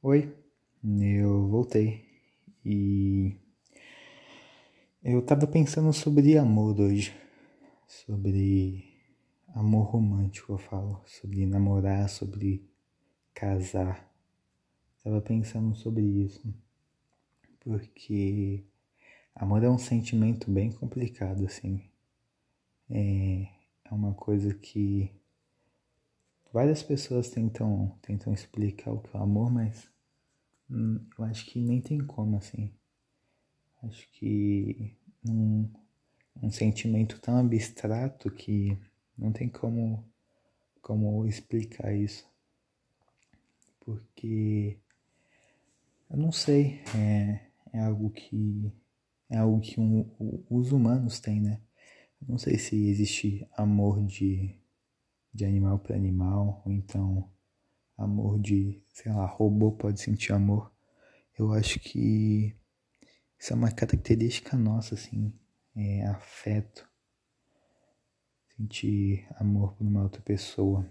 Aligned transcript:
Oi, 0.00 0.32
eu 0.84 1.48
voltei. 1.48 2.06
E 2.64 3.36
eu 5.02 5.20
tava 5.20 5.44
pensando 5.44 5.92
sobre 5.92 6.38
amor 6.38 6.78
hoje, 6.78 7.12
sobre 7.84 8.94
amor 9.48 9.86
romântico, 9.86 10.52
eu 10.52 10.58
falo, 10.58 11.02
sobre 11.04 11.44
namorar, 11.46 12.08
sobre 12.08 12.64
casar. 13.34 14.08
Tava 15.02 15.20
pensando 15.20 15.74
sobre 15.74 16.04
isso, 16.04 16.54
porque 17.58 18.64
amor 19.34 19.64
é 19.64 19.68
um 19.68 19.78
sentimento 19.78 20.48
bem 20.48 20.70
complicado, 20.70 21.44
assim. 21.44 21.82
É, 22.88 23.48
é 23.84 23.92
uma 23.92 24.14
coisa 24.14 24.54
que 24.54 25.12
várias 26.52 26.82
pessoas 26.82 27.30
tentam, 27.30 27.96
tentam 28.02 28.32
explicar 28.32 28.92
o 28.92 29.00
que 29.00 29.16
é 29.16 29.20
o 29.20 29.22
amor, 29.22 29.50
mas 29.50 29.90
hum, 30.70 31.04
eu 31.18 31.24
acho 31.24 31.46
que 31.46 31.60
nem 31.60 31.80
tem 31.80 31.98
como, 31.98 32.38
assim. 32.38 32.72
Acho 33.82 34.10
que 34.12 34.96
um, 35.26 35.70
um 36.42 36.50
sentimento 36.50 37.20
tão 37.20 37.36
abstrato 37.38 38.30
que 38.30 38.78
não 39.16 39.32
tem 39.32 39.48
como, 39.48 40.04
como 40.80 41.26
explicar 41.26 41.94
isso. 41.94 42.26
Porque 43.80 44.78
eu 46.10 46.16
não 46.16 46.32
sei, 46.32 46.80
é, 46.96 47.40
é 47.72 47.80
algo 47.80 48.10
que 48.10 48.72
é 49.30 49.36
algo 49.38 49.60
que 49.60 49.78
um, 49.78 50.10
os 50.48 50.72
humanos 50.72 51.20
têm, 51.20 51.40
né? 51.40 51.60
Eu 52.20 52.28
não 52.28 52.38
sei 52.38 52.58
se 52.58 52.88
existe 52.88 53.46
amor 53.56 54.02
de 54.04 54.58
de 55.38 55.44
animal 55.44 55.78
para 55.78 55.94
animal, 55.94 56.60
ou 56.66 56.72
então 56.72 57.30
amor 57.96 58.40
de, 58.40 58.82
sei 58.92 59.12
lá, 59.12 59.24
robô 59.24 59.70
pode 59.70 60.00
sentir 60.00 60.32
amor. 60.32 60.72
Eu 61.38 61.52
acho 61.52 61.78
que 61.78 62.56
isso 63.38 63.52
é 63.52 63.56
uma 63.56 63.70
característica 63.70 64.56
nossa, 64.56 64.96
assim, 64.96 65.32
é 65.76 66.04
afeto, 66.06 66.88
sentir 68.56 69.28
amor 69.36 69.74
por 69.74 69.86
uma 69.86 70.02
outra 70.02 70.20
pessoa. 70.20 70.84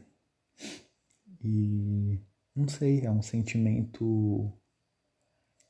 E 1.44 2.18
não 2.56 2.70
sei, 2.70 3.02
é 3.02 3.12
um 3.12 3.22
sentimento 3.22 4.50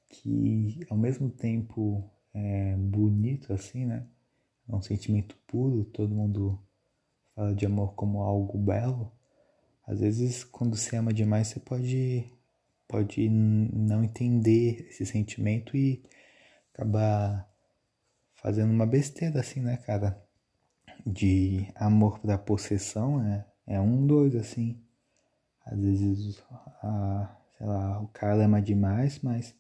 que 0.08 0.86
ao 0.88 0.98
mesmo 0.98 1.32
tempo 1.32 2.08
é 2.32 2.76
bonito, 2.76 3.52
assim, 3.52 3.88
né? 3.88 4.08
É 4.70 4.76
um 4.76 4.84
sentimento 4.84 5.36
puro, 5.48 5.84
todo 5.84 6.14
mundo 6.14 6.62
fala 7.38 7.54
de 7.54 7.68
amor 7.68 7.94
como 7.94 8.24
algo 8.24 8.58
belo, 8.58 9.12
às 9.86 10.00
vezes 10.00 10.44
quando 10.44 10.76
você 10.76 10.96
ama 10.98 11.14
demais 11.14 11.48
você 11.50 11.60
pode 11.60 12.26
pode 12.88 13.30
não 13.30 14.04
entender 14.04 14.88
esse 14.90 15.06
sentimento 15.06 15.78
e 15.78 16.04
acabar 16.74 17.48
fazendo 18.34 18.72
uma 18.72 18.88
besteira 18.88 19.40
assim, 19.40 19.62
né, 19.62 19.78
cara? 19.78 20.20
De 21.06 21.72
amor 21.76 22.20
da 22.24 22.38
possessão 22.38 23.22
é, 23.24 23.46
é 23.68 23.80
um, 23.80 24.08
dois, 24.08 24.36
assim. 24.36 24.82
Às 25.66 25.80
vezes, 25.80 26.44
a, 26.82 27.38
sei 27.58 27.68
lá, 27.68 28.02
o 28.02 28.08
cara 28.08 28.46
ama 28.46 28.62
demais, 28.62 29.20
mas 29.20 29.54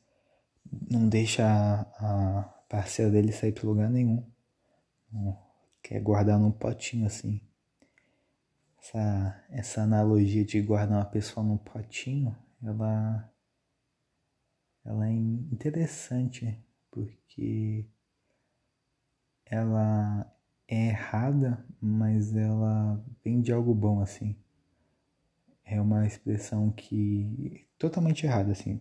não 0.90 1.10
deixa 1.10 1.44
a, 1.46 2.40
a 2.40 2.44
parceira 2.70 3.12
dele 3.12 3.34
sair 3.34 3.52
para 3.52 3.68
lugar 3.68 3.90
nenhum. 3.90 4.24
Quer 5.84 6.00
guardar 6.02 6.40
num 6.40 6.52
potinho 6.52 7.06
assim 7.06 7.42
essa, 8.88 9.44
essa 9.50 9.82
analogia 9.82 10.46
de 10.46 10.62
guardar 10.62 11.00
uma 11.00 11.06
pessoa 11.06 11.46
num 11.46 11.58
potinho, 11.58 12.36
ela, 12.64 13.30
ela 14.86 15.08
é 15.08 15.12
interessante 15.12 16.58
porque 16.90 17.86
ela 19.46 20.32
é 20.68 20.88
errada, 20.88 21.66
mas 21.82 22.36
ela 22.36 23.04
vem 23.24 23.42
de 23.42 23.52
algo 23.52 23.74
bom 23.74 24.02
assim. 24.02 24.36
É 25.66 25.82
uma 25.82 26.08
expressão 26.08 26.72
que 26.72 27.68
totalmente 27.78 28.26
errada 28.26 28.52
assim. 28.52 28.80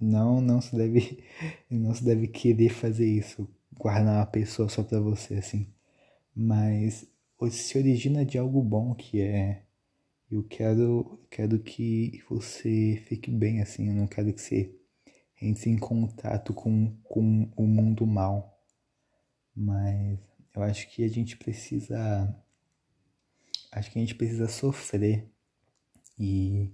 Não, 0.00 0.40
não 0.40 0.60
se 0.60 0.76
deve, 0.76 1.24
não 1.68 1.92
se 1.92 2.04
deve 2.04 2.28
querer 2.28 2.70
fazer 2.70 3.06
isso, 3.06 3.48
guardar 3.76 4.16
uma 4.18 4.26
pessoa 4.26 4.68
só 4.68 4.82
para 4.82 5.00
você 5.00 5.34
assim. 5.34 5.68
Mas 6.34 7.06
se 7.48 7.78
origina 7.78 8.24
de 8.24 8.36
algo 8.36 8.62
bom 8.62 8.94
que 8.94 9.20
é. 9.20 9.62
Eu 10.30 10.44
quero 10.44 11.18
quero 11.30 11.58
que 11.58 12.22
você 12.28 13.02
fique 13.06 13.30
bem 13.30 13.60
assim 13.62 13.88
eu 13.88 13.94
não 13.94 14.06
quero 14.06 14.32
que 14.32 14.40
você 14.40 14.74
entre 15.40 15.70
em 15.70 15.78
contato 15.78 16.52
com, 16.52 16.94
com 17.02 17.50
o 17.56 17.66
mundo 17.66 18.06
mal. 18.06 18.60
Mas 19.56 20.18
eu 20.54 20.62
acho 20.62 20.88
que 20.90 21.02
a 21.02 21.08
gente 21.08 21.36
precisa 21.36 22.36
acho 23.72 23.90
que 23.90 23.98
a 23.98 24.02
gente 24.02 24.14
precisa 24.14 24.48
sofrer. 24.48 25.26
E 26.18 26.70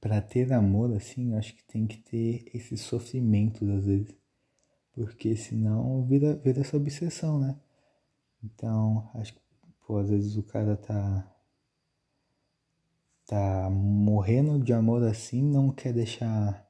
para 0.00 0.22
ter 0.22 0.52
amor 0.52 0.94
assim 0.96 1.32
eu 1.32 1.38
acho 1.38 1.54
que 1.54 1.64
tem 1.64 1.86
que 1.86 1.98
ter 1.98 2.50
esse 2.54 2.76
sofrimento 2.76 3.70
às 3.70 3.84
vezes. 3.84 4.14
Porque 4.92 5.36
senão 5.36 6.04
vira 6.06 6.36
vira 6.36 6.60
essa 6.60 6.76
obsessão 6.76 7.38
né 7.38 7.56
então, 8.42 9.10
acho 9.14 9.34
que, 9.34 9.40
pô, 9.86 9.98
às 9.98 10.10
vezes 10.10 10.36
o 10.36 10.42
cara 10.42 10.76
tá. 10.76 11.26
tá 13.26 13.70
morrendo 13.70 14.58
de 14.62 14.72
amor 14.72 15.02
assim, 15.04 15.42
não 15.42 15.70
quer 15.72 15.92
deixar 15.92 16.66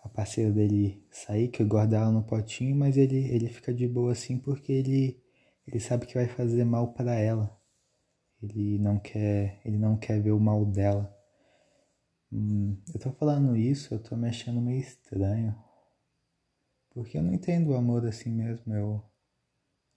a 0.00 0.08
parceira 0.08 0.52
dele 0.52 1.04
sair, 1.10 1.48
que 1.48 1.64
guarda 1.64 1.96
ela 1.96 2.12
no 2.12 2.22
potinho, 2.24 2.76
mas 2.76 2.96
ele, 2.96 3.16
ele 3.28 3.48
fica 3.48 3.72
de 3.74 3.86
boa 3.88 4.12
assim 4.12 4.38
porque 4.38 4.72
ele, 4.72 5.22
ele 5.66 5.80
sabe 5.80 6.06
que 6.06 6.14
vai 6.14 6.28
fazer 6.28 6.64
mal 6.64 6.92
para 6.92 7.14
ela. 7.14 7.56
Ele 8.42 8.78
não 8.78 8.98
quer, 8.98 9.60
ele 9.64 9.78
não 9.78 9.96
quer 9.96 10.20
ver 10.20 10.32
o 10.32 10.40
mal 10.40 10.64
dela. 10.64 11.12
Hum, 12.32 12.76
eu 12.94 13.00
tô 13.00 13.10
falando 13.12 13.56
isso, 13.56 13.94
eu 13.94 13.98
tô 14.02 14.16
me 14.16 14.28
achando 14.28 14.60
meio 14.60 14.80
estranho. 14.80 15.54
Porque 16.90 17.18
eu 17.18 17.22
não 17.22 17.32
entendo 17.34 17.70
o 17.70 17.76
amor 17.76 18.06
assim 18.06 18.30
mesmo. 18.30 18.74
Eu, 18.74 19.02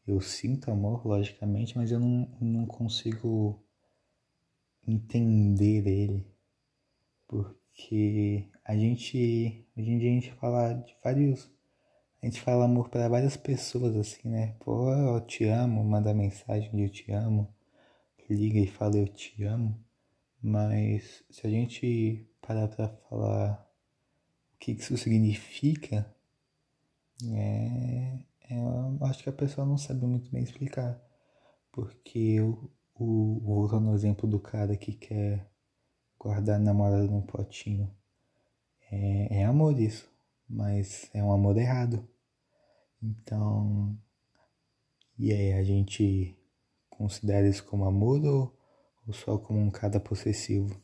eu 0.09 0.21
sinto 0.21 0.71
amor, 0.71 1.05
logicamente, 1.05 1.77
mas 1.77 1.91
eu 1.91 1.99
não, 1.99 2.27
não 2.41 2.65
consigo 2.65 3.61
entender 4.87 5.87
ele. 5.87 6.27
Porque 7.27 8.49
a 8.65 8.75
gente, 8.75 9.65
hoje 9.77 9.91
em 9.91 9.99
dia 9.99 10.09
a 10.09 10.13
gente 10.13 10.31
fala 10.33 10.73
de 10.73 10.95
vários, 11.03 11.49
a 12.21 12.25
gente 12.25 12.41
fala 12.41 12.65
amor 12.65 12.89
para 12.89 13.07
várias 13.07 13.37
pessoas 13.37 13.95
assim, 13.95 14.29
né? 14.29 14.55
Pô, 14.59 14.91
eu 14.91 15.21
te 15.21 15.45
amo, 15.45 15.83
manda 15.83 16.13
mensagem 16.13 16.71
de 16.71 16.83
eu 16.83 16.89
te 16.89 17.11
amo, 17.11 17.53
liga 18.29 18.59
e 18.59 18.67
fala 18.67 18.97
eu 18.97 19.07
te 19.07 19.43
amo. 19.43 19.77
Mas 20.41 21.23
se 21.29 21.45
a 21.45 21.49
gente 21.49 22.27
parar 22.41 22.67
para 22.67 22.89
falar 23.09 23.67
o 24.55 24.57
que 24.59 24.71
isso 24.71 24.97
significa, 24.97 26.11
é, 27.33 28.19
eu 28.49 29.05
acho 29.05 29.23
que 29.23 29.29
a 29.29 29.33
pessoa 29.33 29.65
não 29.65 29.77
sabe 29.77 30.05
muito 30.05 30.31
bem 30.31 30.43
explicar. 30.43 31.01
Porque 31.71 32.41
o, 32.41 32.69
o 32.95 33.39
voltando 33.41 33.85
no 33.85 33.95
exemplo 33.95 34.27
do 34.27 34.39
cara 34.39 34.75
que 34.75 34.93
quer 34.93 35.49
guardar 36.19 36.57
a 36.57 36.59
namorada 36.59 37.03
num 37.05 37.21
potinho. 37.21 37.89
É, 38.91 39.41
é 39.41 39.45
amor 39.45 39.79
isso, 39.79 40.11
mas 40.47 41.09
é 41.13 41.23
um 41.23 41.31
amor 41.31 41.57
errado. 41.57 42.07
Então, 43.01 43.97
e 45.17 45.33
aí, 45.33 45.53
a 45.53 45.63
gente 45.63 46.37
considera 46.89 47.47
isso 47.47 47.65
como 47.65 47.83
amor 47.83 48.23
ou, 48.23 48.57
ou 49.05 49.13
só 49.13 49.37
como 49.37 49.59
um 49.59 49.69
cara 49.69 49.99
possessivo? 49.99 50.81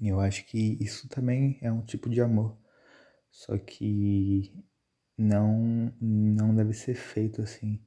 Eu 0.00 0.20
acho 0.20 0.44
que 0.46 0.76
isso 0.78 1.08
também 1.08 1.58
é 1.62 1.72
um 1.72 1.80
tipo 1.80 2.10
de 2.10 2.20
amor. 2.20 2.56
Só 3.30 3.56
que 3.56 4.52
não 5.16 5.92
não 6.00 6.54
deve 6.54 6.72
ser 6.74 6.94
feito 6.94 7.42
assim. 7.42 7.80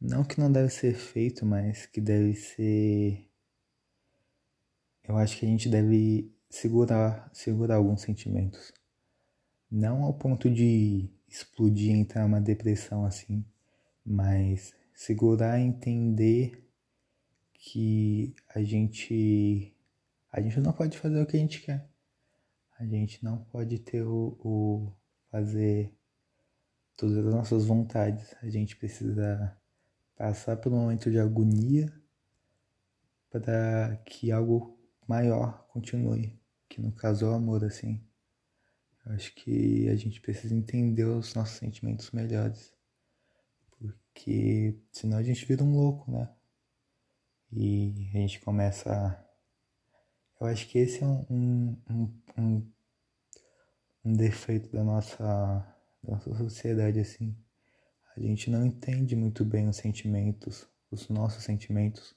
Não 0.00 0.24
que 0.24 0.40
não 0.40 0.50
deve 0.50 0.70
ser 0.70 0.94
feito, 0.94 1.44
mas 1.46 1.86
que 1.86 2.00
deve 2.00 2.34
ser 2.34 3.28
eu 5.04 5.16
acho 5.16 5.38
que 5.38 5.46
a 5.46 5.48
gente 5.48 5.68
deve 5.68 6.32
segurar 6.50 7.30
segurar 7.32 7.76
alguns 7.76 8.02
sentimentos. 8.02 8.72
Não 9.70 10.02
ao 10.02 10.14
ponto 10.14 10.50
de 10.50 11.10
explodir 11.28 11.92
entrar 11.94 12.24
uma 12.26 12.40
depressão 12.40 13.04
assim, 13.04 13.44
mas 14.04 14.74
segurar 14.94 15.60
entender 15.60 16.64
que 17.54 18.34
a 18.54 18.62
gente 18.62 19.74
a 20.32 20.40
gente 20.40 20.60
não 20.60 20.72
pode 20.72 20.98
fazer 20.98 21.20
o 21.22 21.26
que 21.26 21.36
a 21.36 21.40
gente 21.40 21.60
quer. 21.62 21.88
A 22.78 22.86
gente 22.86 23.22
não 23.24 23.38
pode 23.44 23.78
ter 23.78 24.02
o, 24.02 24.36
o 24.40 24.92
fazer 25.30 25.92
todas 26.98 27.16
as 27.16 27.32
nossas 27.32 27.64
vontades. 27.64 28.34
A 28.42 28.50
gente 28.50 28.76
precisa 28.76 29.56
passar 30.16 30.56
por 30.56 30.72
um 30.72 30.80
momento 30.80 31.10
de 31.10 31.18
agonia 31.18 31.90
para 33.30 33.96
que 34.04 34.32
algo 34.32 34.76
maior 35.06 35.64
continue, 35.68 36.38
que 36.68 36.82
no 36.82 36.92
caso 36.92 37.24
é 37.24 37.28
o 37.28 37.34
amor, 37.34 37.64
assim. 37.64 38.04
Eu 39.06 39.12
acho 39.12 39.32
que 39.34 39.88
a 39.88 39.94
gente 39.94 40.20
precisa 40.20 40.54
entender 40.54 41.04
os 41.04 41.34
nossos 41.34 41.56
sentimentos 41.56 42.10
melhores. 42.10 42.74
Porque 43.78 44.76
senão 44.90 45.18
a 45.18 45.22
gente 45.22 45.46
vira 45.46 45.62
um 45.62 45.72
louco, 45.72 46.10
né? 46.10 46.28
E 47.52 48.10
a 48.12 48.18
gente 48.18 48.40
começa 48.40 48.92
a... 48.92 49.24
Eu 50.40 50.48
acho 50.48 50.68
que 50.68 50.78
esse 50.78 51.02
é 51.02 51.06
um, 51.06 51.76
um, 51.88 52.12
um, 52.36 52.72
um 54.04 54.12
defeito 54.12 54.70
da 54.70 54.82
nossa, 54.84 55.77
nossa 56.02 56.34
sociedade, 56.34 57.00
assim. 57.00 57.36
A 58.16 58.20
gente 58.20 58.50
não 58.50 58.66
entende 58.66 59.14
muito 59.14 59.44
bem 59.44 59.68
os 59.68 59.76
sentimentos, 59.76 60.68
os 60.90 61.08
nossos 61.08 61.44
sentimentos. 61.44 62.14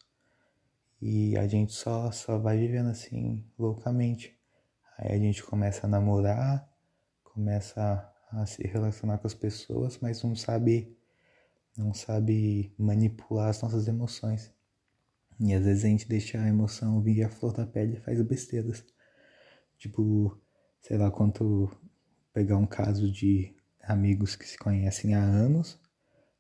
E 1.02 1.38
a 1.38 1.48
gente 1.48 1.74
só, 1.74 2.12
só 2.12 2.38
vai 2.38 2.58
vivendo 2.58 2.90
assim, 2.90 3.46
loucamente. 3.58 4.38
Aí 4.98 5.14
a 5.14 5.18
gente 5.18 5.44
começa 5.44 5.86
a 5.86 5.90
namorar, 5.90 6.68
começa 7.24 8.12
a 8.32 8.46
se 8.46 8.64
relacionar 8.68 9.18
com 9.18 9.28
as 9.28 9.34
pessoas, 9.34 9.98
mas 10.00 10.24
não 10.24 10.36
sabe 10.36 10.96
não 11.78 11.94
sabe 11.94 12.74
manipular 12.78 13.50
as 13.50 13.62
nossas 13.62 13.88
emoções. 13.88 14.54
E 15.40 15.54
às 15.54 15.64
vezes 15.64 15.86
a 15.86 15.88
gente 15.88 16.08
deixa 16.08 16.40
a 16.40 16.48
emoção 16.48 17.02
vir 17.02 17.24
à 17.24 17.30
flor 17.30 17.54
da 17.54 17.66
pele 17.66 17.98
e 17.98 18.00
faz 18.00 18.22
besteiras. 18.22 18.86
Tipo, 19.78 20.38
sei 20.82 20.98
lá 20.98 21.10
quanto 21.10 21.72
pegar 22.34 22.58
um 22.58 22.68
caso 22.68 23.12
de 23.12 23.56
amigos 23.84 24.36
que 24.36 24.48
se 24.48 24.58
conhecem 24.58 25.16
há 25.16 25.24
anos, 25.24 25.80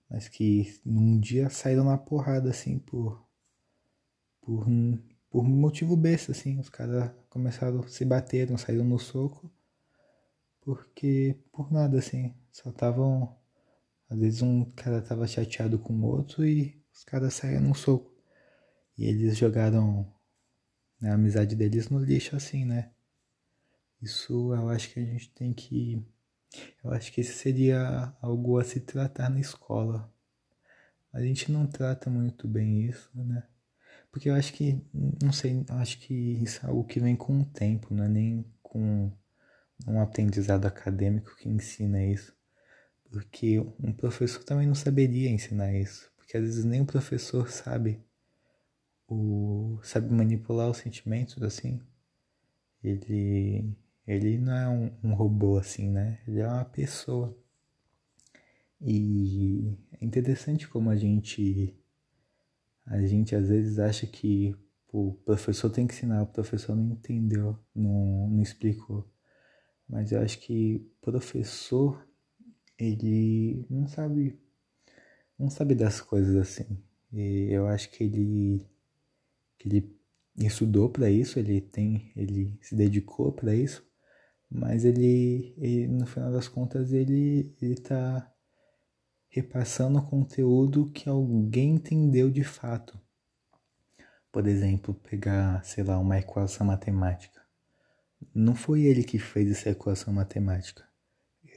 mas 0.09 0.27
que 0.27 0.79
num 0.85 1.19
dia 1.19 1.49
saíram 1.49 1.83
na 1.85 1.97
porrada 1.97 2.49
assim 2.49 2.79
por 2.79 3.25
por 4.41 4.65
por 5.29 5.43
motivo 5.45 5.95
besta 5.95 6.31
assim, 6.33 6.59
os 6.59 6.69
caras 6.69 7.11
começaram 7.29 7.88
se 7.88 8.03
bater, 8.05 8.49
não 8.49 8.57
saíram 8.57 8.83
no 8.85 8.99
soco, 8.99 9.51
porque 10.61 11.38
por 11.51 11.71
nada 11.71 11.99
assim, 11.99 12.33
só 12.51 12.69
estavam 12.69 13.35
às 14.09 14.19
vezes 14.19 14.41
um 14.41 14.65
cara 14.71 15.01
tava 15.01 15.25
chateado 15.27 15.79
com 15.79 15.93
o 15.93 16.05
outro 16.05 16.45
e 16.45 16.81
os 16.93 17.03
caras 17.03 17.33
saíram 17.33 17.61
no 17.61 17.75
soco. 17.75 18.11
E 18.97 19.05
eles 19.05 19.38
jogaram 19.38 20.05
né, 20.99 21.11
a 21.11 21.15
amizade 21.15 21.55
deles 21.55 21.89
no 21.89 21.99
lixo 21.99 22.35
assim, 22.35 22.65
né? 22.65 22.91
Isso 24.01 24.53
eu 24.53 24.69
acho 24.69 24.91
que 24.93 24.99
a 24.99 25.05
gente 25.05 25.29
tem 25.31 25.53
que. 25.53 26.05
Eu 26.83 26.92
acho 26.92 27.12
que 27.12 27.21
esse 27.21 27.33
seria 27.33 28.13
algo 28.21 28.57
a 28.57 28.63
se 28.63 28.80
tratar 28.80 29.30
na 29.30 29.39
escola. 29.39 30.12
A 31.13 31.21
gente 31.21 31.51
não 31.51 31.68
trata 31.68 32.09
muito 32.09 32.48
bem 32.48 32.83
isso, 32.83 33.09
né? 33.15 33.44
Porque 34.12 34.30
eu 34.30 34.36
acho 34.36 34.53
que, 34.53 34.81
não 35.24 35.31
sei, 35.31 35.65
acho 35.69 36.00
que 36.00 36.13
isso 36.13 36.65
é 36.65 36.69
algo 36.69 36.83
que 36.83 37.00
vem 37.00 37.15
com 37.15 37.39
o 37.39 37.45
tempo, 37.45 37.94
não 37.94 38.03
é 38.03 38.09
nem 38.09 38.45
com 38.62 39.12
um 39.88 40.01
aprendizado 40.01 40.65
acadêmico 40.65 41.36
que 41.38 41.50
ensina 41.50 42.03
isso. 42.03 42.36
Porque 43.09 43.59
um 43.80 43.94
professor 43.94 44.44
também 44.44 44.68
não 44.68 44.75
saberia 44.75 45.30
ensinar 45.30 45.74
isso. 45.74 46.12
Porque 46.18 46.38
às 46.38 46.44
vezes 46.44 46.65
nem 46.65 46.81
o 46.81 46.86
professor 46.86 47.50
sabe 47.50 48.01
o 49.07 49.80
sabe 49.83 50.13
manipular 50.13 50.69
os 50.69 50.77
sentimentos 50.77 51.42
assim. 51.44 51.81
Ele 52.83 53.75
ele 54.16 54.38
não 54.38 54.54
é 54.54 54.69
um, 54.69 54.92
um 55.04 55.13
robô 55.13 55.58
assim, 55.58 55.90
né? 55.90 56.19
Ele 56.28 56.40
é 56.40 56.48
uma 56.48 56.66
pessoa. 56.66 57.38
E 58.81 59.78
é 60.00 60.06
interessante 60.06 60.68
como 60.68 60.90
a 60.90 60.96
gente 60.96 61.75
a 62.86 63.00
gente 63.02 63.36
às 63.36 63.48
vezes 63.48 63.80
acha 63.80 64.08
que 64.08 64.56
o 64.92 65.13
professor 65.24 65.69
tem 65.69 65.88
que 65.88 65.94
ensinar, 65.94 66.24
o 66.24 66.28
professor 66.28 66.75
não 66.75 66.94
entendeu, 66.94 67.58
não, 67.74 68.30
não 68.30 68.42
explicou. 68.42 69.08
Mas 69.88 70.12
eu 70.12 70.22
acho 70.22 70.40
que 70.40 70.86
professor 71.02 72.06
ele 72.78 73.66
não 73.69 73.88
sabe 73.88 74.40
não 75.38 75.50
sabe 75.50 75.75
das 75.75 76.02
coisas 76.02 76.36
assim. 76.36 76.78
E 77.13 77.50
eu 77.52 77.68
acho 77.68 77.90
que 77.92 78.04
ele 78.04 78.66
que 79.58 79.69
ele 79.69 80.02
estudou 80.38 80.90
para 80.90 81.10
isso, 81.10 81.40
ele 81.40 81.62
tem, 81.62 82.12
ele 82.16 82.58
se 82.62 82.75
dedicou 82.75 83.31
para 83.31 83.56
isso, 83.56 83.86
mas 84.51 84.83
ele, 84.86 85.53
ele, 85.57 85.88
no 85.88 86.06
final 86.06 86.31
das 86.31 86.48
contas 86.48 86.92
ele 86.92 87.56
ele 87.62 87.75
tá 87.75 88.30
repassando 89.30 90.01
conteúdo 90.01 90.92
que 90.92 91.07
alguém 91.07 91.75
entendeu 91.75 92.30
de 92.30 92.44
fato. 92.44 93.00
Por 94.31 94.48
exemplo, 94.48 94.94
pegar, 94.94 95.63
sei 95.63 95.83
lá, 95.83 95.98
uma 95.98 96.19
equação 96.19 96.68
matemática. 96.68 97.42
Não 98.33 98.56
foi 98.56 98.83
ele 98.83 99.03
que 99.03 99.18
fez 99.18 99.51
essa 99.51 99.69
equação 99.69 100.13
matemática 100.13 100.92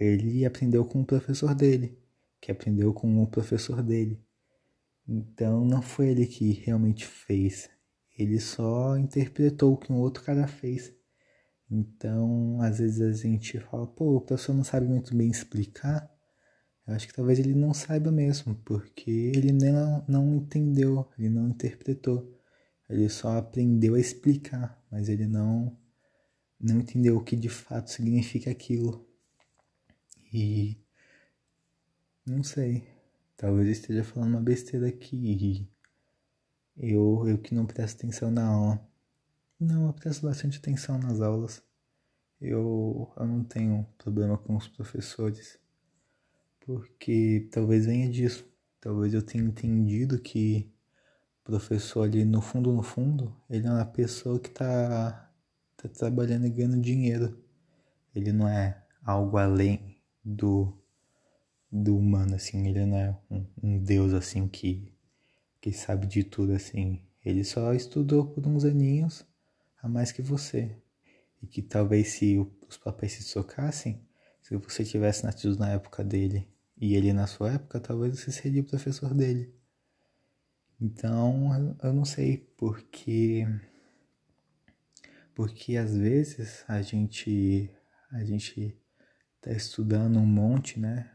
ele 0.01 0.45
aprendeu 0.45 0.85
com 0.85 1.01
o 1.01 1.07
professor 1.07 1.55
dele, 1.55 1.99
que 2.41 2.51
aprendeu 2.51 2.93
com 2.93 3.23
o 3.23 3.27
professor 3.27 3.83
dele. 3.83 4.21
Então 5.07 5.65
não 5.65 5.83
foi 5.83 6.09
ele 6.09 6.27
que 6.27 6.53
realmente 6.53 7.05
fez, 7.05 7.71
ele 8.19 8.41
só 8.41 8.97
interpretou 8.97 9.75
o 9.75 9.77
que 9.77 9.93
um 9.93 9.99
outro 9.99 10.23
cara 10.23 10.47
fez. 10.47 10.93
Então, 11.75 12.61
às 12.61 12.79
vezes 12.79 13.01
a 13.01 13.13
gente 13.13 13.59
fala, 13.59 13.85
pô, 13.85 14.17
o 14.17 14.21
professor 14.21 14.55
não 14.55 14.63
sabe 14.63 14.87
muito 14.87 15.17
bem 15.17 15.29
explicar. 15.29 16.09
Eu 16.87 16.95
acho 16.95 17.09
que 17.09 17.15
talvez 17.15 17.41
ele 17.41 17.53
não 17.53 17.75
saiba 17.75 18.13
mesmo, 18.13 18.55
porque 18.65 19.11
ele 19.11 19.53
não, 19.53 20.05
não 20.07 20.35
entendeu, 20.37 21.11
ele 21.19 21.29
não 21.29 21.49
interpretou. 21.49 22.33
Ele 22.89 23.09
só 23.09 23.39
aprendeu 23.39 23.95
a 23.97 24.01
explicar, 24.01 24.81
mas 24.89 25.09
ele 25.09 25.27
não, 25.27 25.77
não 26.61 26.79
entendeu 26.79 27.17
o 27.17 27.25
que 27.25 27.35
de 27.35 27.49
fato 27.49 27.91
significa 27.91 28.51
aquilo. 28.53 29.05
E 30.33 30.77
não 32.25 32.45
sei, 32.45 32.87
talvez 33.37 33.67
eu 33.67 33.73
esteja 33.73 34.05
falando 34.05 34.31
uma 34.31 34.41
besteira 34.41 34.87
aqui. 34.87 35.69
Eu, 36.77 37.25
eu 37.27 37.39
que 37.39 37.53
não 37.53 37.67
presto 37.67 37.97
atenção 37.99 38.31
na 38.31 38.47
aula. 38.47 38.94
Não, 39.67 39.87
eu 39.87 39.95
presto 39.95 40.27
bastante 40.27 40.59
atenção 40.59 40.99
nas 40.99 41.23
aulas. 41.23 41.63
Eu, 42.39 43.11
eu 43.17 43.27
não 43.27 43.43
tenho 43.43 43.87
problema 43.97 44.37
com 44.37 44.55
os 44.57 44.69
professores. 44.69 45.59
Porque 46.61 47.49
talvez 47.51 47.87
venha 47.87 48.11
disso. 48.11 48.47
Talvez 48.79 49.15
eu 49.15 49.23
tenha 49.23 49.43
entendido 49.43 50.21
que 50.21 50.71
o 51.41 51.45
professor 51.45 52.03
ali 52.03 52.27
no 52.27 52.43
fundo, 52.43 52.75
no 52.75 52.83
fundo, 52.83 53.35
ele 53.49 53.67
é 53.67 53.71
uma 53.71 53.87
pessoa 53.87 54.39
que 54.39 54.51
tá, 54.51 55.33
tá 55.79 55.89
trabalhando 55.89 56.47
e 56.47 56.51
ganhando 56.51 56.79
dinheiro. 56.79 57.43
Ele 58.15 58.33
não 58.33 58.47
é 58.47 58.85
algo 59.03 59.39
além 59.39 59.99
do, 60.23 60.77
do 61.73 61.97
humano, 61.97 62.35
assim. 62.35 62.67
Ele 62.69 62.85
não 62.85 62.99
é 62.99 63.19
um, 63.31 63.47
um 63.63 63.79
deus, 63.79 64.13
assim, 64.13 64.47
que, 64.47 64.93
que 65.59 65.73
sabe 65.73 66.07
de 66.07 66.23
tudo, 66.23 66.53
assim. 66.53 67.01
Ele 67.25 67.43
só 67.45 67.73
estudou 67.73 68.27
por 68.27 68.47
uns 68.47 68.67
aninhos 68.67 69.27
a 69.85 69.89
mais 69.89 70.11
que 70.11 70.23
você. 70.23 70.75
E 71.43 71.47
que 71.47 71.61
talvez 71.61 72.09
se 72.09 72.39
os 72.67 72.79
papéis 72.79 73.13
se 73.13 73.23
socassem, 73.23 74.01
se 74.41 74.57
você 74.57 74.83
tivesse 74.83 75.25
nascido 75.25 75.59
na 75.59 75.71
época 75.71 76.03
dele 76.03 76.49
e 76.77 76.95
ele 76.95 77.13
na 77.13 77.27
sua 77.27 77.53
época, 77.53 77.79
talvez 77.79 78.19
você 78.19 78.33
seria 78.33 78.63
o 78.63 78.67
professor 78.67 79.13
dele. 79.13 79.55
Então, 80.81 81.77
eu 81.83 81.93
não 81.93 82.05
sei 82.05 82.39
porque 82.57 83.47
porque 85.35 85.77
às 85.77 85.95
vezes 85.95 86.65
a 86.67 86.81
gente 86.81 87.71
a 88.11 88.25
gente 88.25 88.75
tá 89.41 89.53
estudando 89.53 90.19
um 90.19 90.27
monte, 90.27 90.81
né? 90.81 91.11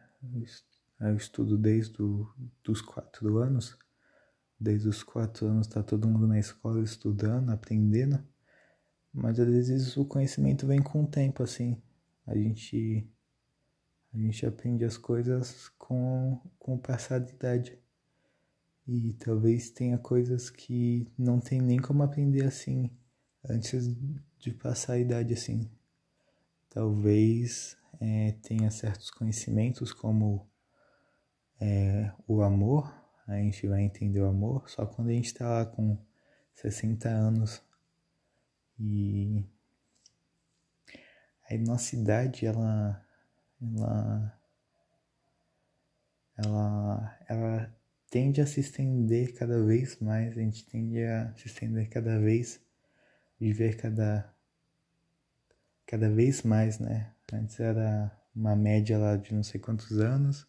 Eu 0.99 1.15
estudo 1.15 1.57
desde 1.57 2.01
o, 2.03 2.31
dos 2.63 2.81
quatro 2.81 3.37
anos. 3.37 3.75
Desde 4.59 4.87
os 4.87 5.01
quatro 5.01 5.47
anos 5.47 5.67
tá 5.67 5.81
todo 5.81 6.07
mundo 6.07 6.27
na 6.27 6.37
escola 6.37 6.83
estudando, 6.83 7.49
aprendendo. 7.49 8.23
Mas 9.13 9.39
às 9.39 9.47
vezes 9.47 9.97
o 9.97 10.05
conhecimento 10.05 10.67
vem 10.67 10.81
com 10.81 11.03
o 11.03 11.07
tempo, 11.07 11.43
assim. 11.43 11.81
A 12.25 12.35
gente, 12.35 13.07
a 14.13 14.17
gente 14.17 14.45
aprende 14.45 14.85
as 14.85 14.97
coisas 14.97 15.69
com, 15.77 16.39
com 16.59 16.75
o 16.75 16.79
passar 16.79 17.19
de 17.19 17.33
idade. 17.33 17.77
E 18.87 19.13
talvez 19.13 19.69
tenha 19.69 19.97
coisas 19.97 20.49
que 20.49 21.07
não 21.17 21.39
tem 21.39 21.61
nem 21.61 21.79
como 21.79 22.03
aprender 22.03 22.45
assim, 22.45 22.89
antes 23.47 23.87
de 24.39 24.51
passar 24.51 24.93
a 24.93 24.99
idade 24.99 25.33
assim. 25.33 25.69
Talvez 26.69 27.77
é, 27.99 28.31
tenha 28.41 28.71
certos 28.71 29.11
conhecimentos 29.11 29.91
como 29.93 30.47
é, 31.59 32.11
o 32.27 32.41
amor, 32.41 32.91
a 33.27 33.35
gente 33.35 33.67
vai 33.67 33.81
entender 33.81 34.21
o 34.21 34.27
amor 34.27 34.69
só 34.69 34.85
quando 34.85 35.09
a 35.09 35.13
gente 35.13 35.27
está 35.27 35.47
lá 35.47 35.65
com 35.65 35.97
60 36.55 37.07
anos 37.07 37.61
e 38.79 39.45
a 41.49 41.57
nossa 41.57 41.95
idade 41.95 42.45
ela 42.45 43.05
ela 43.61 44.39
ela 46.37 47.19
ela 47.27 47.75
tende 48.09 48.41
a 48.41 48.45
se 48.47 48.59
estender 48.61 49.33
cada 49.35 49.63
vez 49.63 49.99
mais, 49.99 50.37
a 50.37 50.41
gente 50.41 50.65
tende 50.65 51.03
a 51.03 51.33
se 51.35 51.47
estender 51.47 51.89
cada 51.89 52.19
vez, 52.19 52.61
viver 53.39 53.77
cada 53.77 54.33
cada 55.85 56.09
vez 56.09 56.43
mais, 56.43 56.79
né? 56.79 57.13
Antes 57.33 57.59
era 57.59 58.11
uma 58.35 58.55
média 58.55 58.97
lá 58.97 59.15
de 59.17 59.33
não 59.33 59.43
sei 59.43 59.59
quantos 59.59 59.99
anos, 59.99 60.47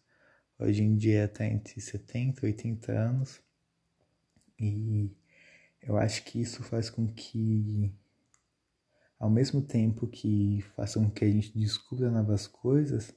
hoje 0.59 0.83
em 0.83 0.95
dia 0.95 1.25
está 1.25 1.45
entre 1.45 1.81
70 1.81 2.45
e 2.45 2.49
80 2.49 2.91
anos. 2.91 3.41
E 4.59 5.11
eu 5.81 5.97
acho 5.97 6.23
que 6.23 6.39
isso 6.39 6.63
faz 6.63 6.89
com 6.89 7.07
que, 7.07 7.91
ao 9.21 9.29
mesmo 9.29 9.61
tempo 9.61 10.07
que 10.07 10.65
faça 10.75 10.99
com 10.99 11.07
que 11.07 11.23
a 11.23 11.29
gente 11.29 11.55
descubra 11.55 12.09
novas 12.09 12.47
coisas, 12.47 13.13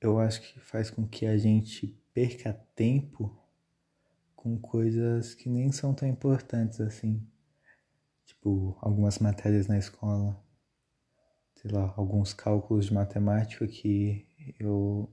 eu 0.00 0.18
acho 0.18 0.42
que 0.42 0.58
faz 0.58 0.90
com 0.90 1.06
que 1.06 1.26
a 1.26 1.38
gente 1.38 1.96
perca 2.12 2.52
tempo 2.74 3.38
com 4.34 4.58
coisas 4.58 5.32
que 5.32 5.48
nem 5.48 5.70
são 5.70 5.94
tão 5.94 6.08
importantes 6.08 6.80
assim. 6.80 7.24
Tipo, 8.26 8.76
algumas 8.80 9.20
matérias 9.20 9.68
na 9.68 9.78
escola, 9.78 10.36
sei 11.54 11.70
lá, 11.70 11.94
alguns 11.96 12.32
cálculos 12.32 12.86
de 12.86 12.94
matemática 12.94 13.68
que 13.68 14.26
eu 14.58 15.08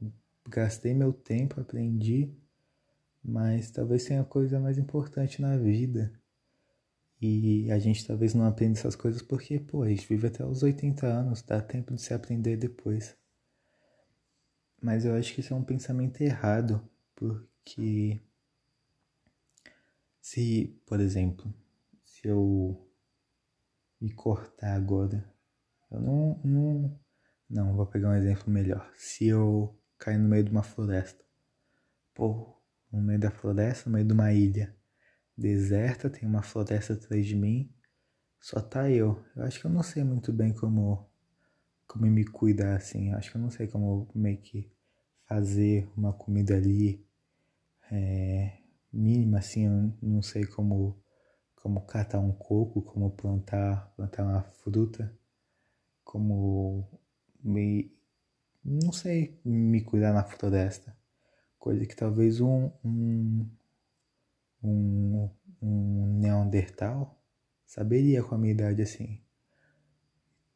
gastei 0.50 0.96
meu 0.96 1.14
tempo, 1.14 1.62
aprendi, 1.62 2.36
mas 3.24 3.70
talvez 3.70 4.06
tenha 4.06 4.24
coisa 4.24 4.60
mais 4.60 4.80
importante 4.80 5.40
na 5.40 5.56
vida. 5.56 6.12
E 7.20 7.72
a 7.72 7.80
gente 7.80 8.06
talvez 8.06 8.34
não 8.34 8.46
aprenda 8.46 8.78
essas 8.78 8.96
coisas 8.96 9.22
porque, 9.22 9.60
pô, 9.60 9.82
a 9.82 9.90
gente 9.90 10.08
vive 10.08 10.28
até 10.28 10.46
os 10.46 10.62
80 10.62 11.08
anos, 11.08 11.42
dá 11.42 11.60
tempo 11.60 11.94
de 11.94 12.02
se 12.02 12.14
aprender 12.14 12.58
depois. 12.58 13.18
Mas 14.80 15.04
eu 15.06 15.16
acho 15.16 15.34
que 15.34 15.42
isso 15.42 15.54
é 15.54 15.58
um 15.58 15.64
pensamento 15.64 16.22
errado, 16.22 16.88
porque 17.16 18.22
se, 20.22 20.80
por 20.86 21.00
exemplo, 21.00 21.52
se 22.04 22.28
eu 22.28 22.88
me 24.00 24.12
cortar 24.14 24.76
agora, 24.76 25.28
eu 25.90 26.00
não, 26.00 26.40
não, 26.44 27.00
não, 27.50 27.76
vou 27.76 27.88
pegar 27.88 28.10
um 28.10 28.16
exemplo 28.16 28.52
melhor. 28.52 28.92
Se 28.96 29.26
eu 29.28 29.76
cair 29.98 30.20
no 30.20 30.30
meio 30.30 30.44
de 30.44 30.52
uma 30.52 30.62
floresta, 30.62 31.26
pô, 32.14 32.56
no 32.92 33.02
meio 33.02 33.20
da 33.20 33.32
floresta, 33.32 33.90
no 33.90 33.96
meio 33.96 34.06
de 34.06 34.14
uma 34.14 34.32
ilha 34.32 34.77
deserta, 35.38 36.10
tem 36.10 36.28
uma 36.28 36.42
floresta 36.44 36.94
atrás 36.94 37.26
de 37.26 37.36
mim, 37.36 37.70
só 38.40 38.60
tá 38.62 38.90
eu. 38.90 39.24
Eu 39.36 39.44
acho 39.44 39.60
que 39.60 39.66
eu 39.68 39.72
não 39.72 39.84
sei 39.84 40.04
muito 40.04 40.34
bem 40.34 40.54
como 40.54 41.08
como 41.88 42.06
me 42.08 42.26
cuidar 42.26 42.76
assim. 42.76 43.12
Eu 43.12 43.18
acho 43.18 43.32
que 43.32 43.38
eu 43.38 43.42
não 43.42 43.50
sei 43.50 43.68
como 43.68 44.10
meio 44.16 44.38
que 44.40 44.70
fazer 45.28 45.90
uma 45.98 46.14
comida 46.14 46.56
ali 46.56 47.06
é, 47.92 48.60
mínima 48.92 49.40
assim, 49.40 49.66
eu 49.66 49.94
não 50.02 50.22
sei 50.22 50.46
como 50.46 50.98
como 51.56 51.82
catar 51.82 52.20
um 52.20 52.32
coco, 52.32 52.82
como 52.82 53.12
plantar, 53.12 53.92
plantar 53.96 54.24
uma 54.24 54.42
fruta, 54.44 55.14
como 56.04 56.88
me 57.44 57.92
não 58.64 58.92
sei, 58.92 59.40
me 59.46 59.82
cuidar 59.82 60.14
na 60.14 60.24
floresta. 60.24 60.96
Coisa 61.58 61.86
que 61.86 61.96
talvez 61.96 62.42
um, 62.42 62.70
um, 62.84 63.50
um, 64.64 65.30
um 65.62 66.20
Neandertal 66.20 67.22
saberia 67.66 68.24
com 68.24 68.36
a 68.36 68.38
minha 68.38 68.54
idade 68.54 68.82
assim. 68.82 69.22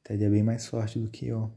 Teria 0.03 0.29
bem 0.29 0.43
mais 0.43 0.63
sorte 0.63 0.99
do 0.99 1.09
que 1.09 1.27
eu. 1.27 1.53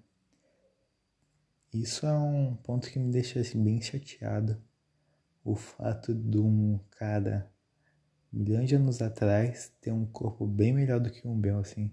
Isso 1.72 2.06
é 2.06 2.12
um 2.12 2.54
ponto 2.54 2.90
que 2.90 2.98
me 2.98 3.10
deixa 3.10 3.40
assim, 3.40 3.62
bem 3.62 3.80
chateado. 3.80 4.62
O 5.44 5.56
fato 5.56 6.14
de 6.14 6.38
um 6.38 6.78
cara, 6.98 7.50
milhões 8.32 8.68
de 8.68 8.76
anos 8.76 9.02
atrás, 9.02 9.72
ter 9.80 9.92
um 9.92 10.06
corpo 10.06 10.46
bem 10.46 10.72
melhor 10.72 11.00
do 11.00 11.10
que 11.10 11.26
o 11.26 11.34
meu, 11.34 11.58
assim. 11.58 11.90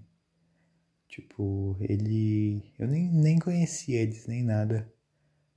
Tipo, 1.07 1.75
ele. 1.81 2.71
Eu 2.77 2.87
nem, 2.87 3.09
nem 3.11 3.39
conhecia 3.39 4.01
eles, 4.01 4.27
nem 4.27 4.43
nada. 4.43 4.91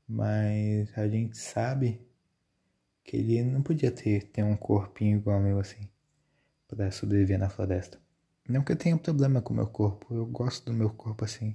Mas 0.09 0.97
a 0.99 1.07
gente 1.09 1.37
sabe 1.39 2.01
que 3.05 3.19
ele 3.19 3.43
não 3.45 3.63
podia 3.63 3.91
ter, 3.91 4.25
ter 4.25 4.43
um 4.43 4.57
corpinho 4.57 5.19
igual 5.19 5.37
ao 5.37 5.43
meu, 5.43 5.61
assim, 5.61 5.89
para 6.67 6.91
sobreviver 6.91 7.39
na 7.39 7.51
floresta. 7.51 8.01
Não 8.49 8.63
que 8.65 8.73
eu 8.73 8.77
tenha 8.77 8.97
problema 8.97 9.43
com 9.43 9.53
o 9.53 9.57
meu 9.57 9.67
corpo, 9.67 10.13
eu 10.13 10.27
gosto 10.27 10.65
do 10.67 10.73
meu 10.73 10.91
corpo 10.91 11.25
assim. 11.25 11.55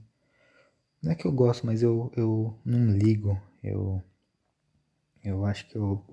Não 1.02 1.12
é 1.12 1.16
que 1.16 1.26
eu 1.26 1.32
gosto, 1.32 1.66
mas 1.66 1.82
eu, 1.82 2.12
eu 2.16 2.58
não 2.64 2.92
ligo. 2.92 3.40
Eu, 3.64 4.02
eu 5.24 5.46
acho 5.46 5.68
que 5.68 5.78
eu 5.78 6.04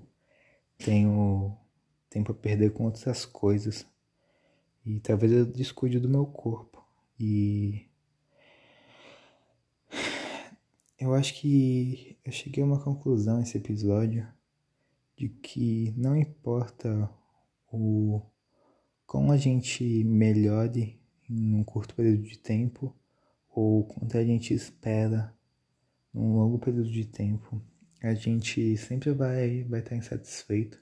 tenho 0.77 1.55
tempo 2.09 2.31
a 2.31 2.35
perder 2.35 2.71
com 2.71 2.85
outras 2.85 3.25
coisas. 3.25 3.85
E 4.85 4.99
talvez 4.99 5.31
eu 5.31 5.45
descuide 5.45 5.99
do 5.99 6.09
meu 6.09 6.25
corpo. 6.25 6.83
E 7.19 7.87
eu 10.99 11.13
acho 11.13 11.33
que 11.35 12.17
eu 12.23 12.31
cheguei 12.31 12.63
a 12.63 12.67
uma 12.67 12.81
conclusão 12.81 13.39
nesse 13.39 13.57
episódio 13.57 14.27
de 15.17 15.29
que 15.29 15.93
não 15.97 16.15
importa 16.15 17.09
o 17.71 18.21
como 19.05 19.31
a 19.31 19.37
gente 19.37 20.03
melhore 20.03 21.01
em 21.29 21.55
um 21.55 21.63
curto 21.63 21.95
período 21.95 22.23
de 22.23 22.37
tempo 22.37 22.95
ou 23.49 23.85
quanto 23.85 24.17
a 24.17 24.23
gente 24.23 24.53
espera 24.53 25.33
num 26.13 26.35
longo 26.35 26.59
período 26.59 26.91
de 26.91 27.05
tempo, 27.05 27.61
a 28.01 28.13
gente 28.13 28.77
sempre 28.77 29.11
vai 29.11 29.63
vai 29.63 29.79
estar 29.79 29.95
insatisfeito, 29.95 30.79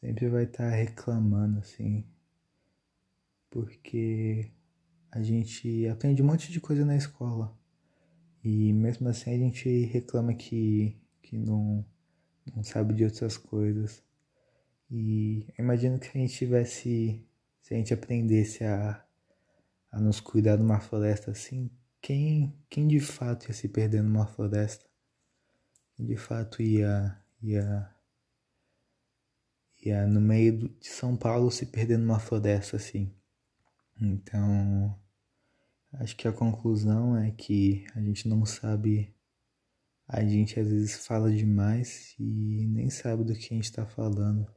sempre 0.00 0.28
vai 0.28 0.44
estar 0.44 0.70
reclamando 0.70 1.58
assim, 1.58 2.06
porque 3.50 4.50
a 5.10 5.22
gente 5.22 5.86
aprende 5.88 6.22
um 6.22 6.26
monte 6.26 6.50
de 6.50 6.60
coisa 6.60 6.84
na 6.84 6.96
escola 6.96 7.54
e 8.42 8.72
mesmo 8.72 9.08
assim 9.08 9.30
a 9.34 9.38
gente 9.38 9.84
reclama 9.86 10.32
que 10.34 10.96
que 11.22 11.36
não 11.36 11.84
não 12.54 12.62
sabe 12.62 12.94
de 12.94 13.04
outras 13.04 13.36
coisas. 13.36 14.02
E 14.90 15.46
eu 15.56 15.64
imagino 15.64 15.98
que 15.98 16.08
a 16.08 16.20
gente 16.20 16.34
tivesse, 16.34 17.24
se 17.62 17.74
a 17.74 17.76
gente 17.76 17.92
aprendesse 17.92 18.64
a 18.64 19.04
a 19.90 20.00
nos 20.00 20.20
cuidar 20.20 20.56
de 20.56 20.62
uma 20.62 20.80
floresta 20.80 21.30
assim, 21.30 21.70
quem, 22.00 22.54
quem 22.68 22.86
de 22.86 23.00
fato 23.00 23.46
ia 23.48 23.54
se 23.54 23.68
perder 23.68 24.02
numa 24.02 24.26
floresta? 24.26 24.86
Quem 25.96 26.06
de 26.06 26.16
fato 26.16 26.62
ia, 26.62 27.18
ia, 27.42 27.90
ia 29.84 30.06
no 30.06 30.20
meio 30.20 30.68
de 30.68 30.86
São 30.86 31.16
Paulo 31.16 31.50
se 31.50 31.66
perder 31.66 31.98
numa 31.98 32.20
floresta 32.20 32.76
assim? 32.76 33.12
Então, 34.00 34.96
acho 35.94 36.16
que 36.16 36.28
a 36.28 36.32
conclusão 36.32 37.16
é 37.16 37.30
que 37.32 37.84
a 37.94 38.00
gente 38.00 38.28
não 38.28 38.44
sabe, 38.46 39.12
a 40.08 40.24
gente 40.24 40.58
às 40.58 40.66
vezes 40.66 41.06
fala 41.06 41.30
demais 41.30 42.14
e 42.18 42.66
nem 42.66 42.88
sabe 42.88 43.24
do 43.24 43.34
que 43.34 43.52
a 43.52 43.56
gente 43.56 43.64
está 43.64 43.84
falando. 43.84 44.50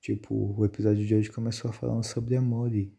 Tipo, 0.00 0.54
o 0.58 0.64
episódio 0.66 1.06
de 1.06 1.14
hoje 1.14 1.32
começou 1.32 1.72
falando 1.72 2.04
sobre 2.04 2.36
amor 2.36 2.74
e 2.74 2.94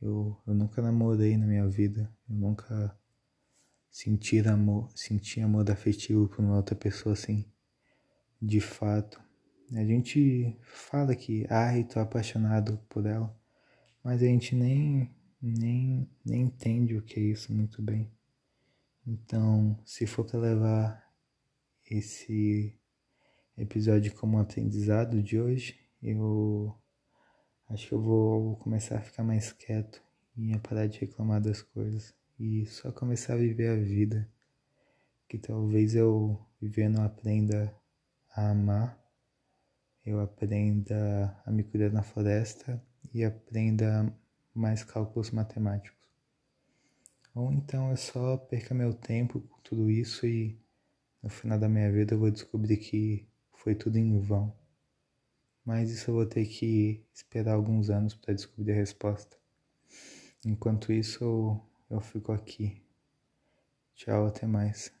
eu, 0.00 0.40
eu 0.46 0.54
nunca 0.54 0.80
namorei 0.80 1.36
na 1.36 1.46
minha 1.46 1.68
vida. 1.68 2.10
Eu 2.26 2.34
nunca 2.34 2.98
senti 3.90 4.38
amor, 4.40 4.90
senti 4.94 5.40
amor 5.40 5.70
afetivo 5.70 6.28
por 6.28 6.42
uma 6.42 6.56
outra 6.56 6.74
pessoa 6.74 7.12
assim, 7.12 7.44
de 8.40 8.60
fato. 8.60 9.20
A 9.74 9.84
gente 9.84 10.56
fala 10.62 11.14
que, 11.14 11.46
ai, 11.50 11.84
tô 11.84 12.00
apaixonado 12.00 12.78
por 12.88 13.04
ela, 13.04 13.36
mas 14.02 14.22
a 14.22 14.26
gente 14.26 14.54
nem, 14.54 15.14
nem, 15.42 16.08
nem 16.24 16.42
entende 16.42 16.96
o 16.96 17.02
que 17.02 17.20
é 17.20 17.22
isso 17.22 17.52
muito 17.52 17.82
bem. 17.82 18.15
Então, 19.06 19.78
se 19.84 20.06
for 20.06 20.24
para 20.24 20.40
levar 20.40 21.12
esse 21.90 22.76
episódio 23.56 24.14
como 24.14 24.38
aprendizado 24.38 25.22
de 25.22 25.40
hoje, 25.40 25.78
eu 26.02 26.76
Acho 27.68 27.88
que 27.88 27.94
eu 27.94 28.00
vou 28.00 28.56
começar 28.58 28.98
a 28.98 29.00
ficar 29.00 29.24
mais 29.24 29.52
quieto 29.52 30.00
e 30.36 30.56
parar 30.58 30.86
de 30.86 31.00
reclamar 31.00 31.40
das 31.40 31.62
coisas 31.62 32.14
e 32.38 32.64
só 32.66 32.92
começar 32.92 33.34
a 33.34 33.38
viver 33.38 33.70
a 33.70 33.74
vida. 33.74 34.28
Que 35.28 35.36
talvez 35.36 35.96
eu 35.96 36.40
vivendo 36.62 37.00
aprenda 37.00 37.74
a 38.30 38.50
amar, 38.50 38.96
eu 40.04 40.20
aprenda 40.20 41.36
a 41.44 41.50
me 41.50 41.64
cuidar 41.64 41.90
na 41.90 42.04
floresta 42.04 42.80
e 43.12 43.24
aprenda 43.24 44.16
mais 44.54 44.84
cálculos 44.84 45.32
matemáticos. 45.32 46.05
Ou 47.36 47.52
então 47.52 47.90
eu 47.92 47.96
só 47.96 48.36
perca 48.36 48.74
meu 48.74 48.92
tempo 48.92 49.40
com 49.40 49.60
tudo 49.60 49.88
isso 49.88 50.26
e 50.26 50.58
no 51.22 51.30
final 51.30 51.56
da 51.56 51.68
minha 51.68 51.92
vida 51.92 52.14
eu 52.14 52.18
vou 52.18 52.32
descobrir 52.32 52.78
que 52.78 53.24
foi 53.52 53.76
tudo 53.76 53.96
em 53.96 54.18
vão 54.18 54.52
mas 55.66 55.90
isso 55.90 56.10
eu 56.10 56.14
vou 56.14 56.26
ter 56.26 56.46
que 56.46 57.04
esperar 57.12 57.54
alguns 57.54 57.90
anos 57.90 58.14
para 58.14 58.32
descobrir 58.32 58.70
a 58.70 58.76
resposta. 58.76 59.36
Enquanto 60.44 60.92
isso, 60.92 61.24
eu, 61.24 61.60
eu 61.90 62.00
fico 62.00 62.30
aqui. 62.30 62.80
Tchau, 63.96 64.26
até 64.26 64.46
mais. 64.46 64.92